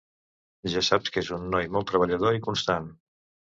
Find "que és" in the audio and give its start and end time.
1.17-1.29